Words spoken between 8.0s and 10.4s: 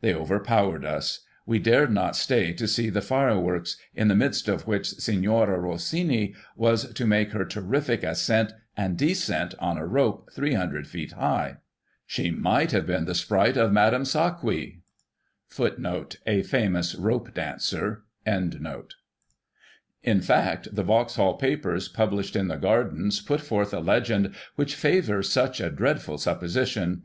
ascent and descent on a rope